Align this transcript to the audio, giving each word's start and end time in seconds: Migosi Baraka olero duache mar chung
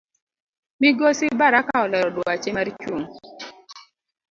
Migosi 0.81 1.25
Baraka 1.39 1.73
olero 1.83 2.09
duache 2.15 2.49
mar 2.57 2.67
chung 2.81 3.05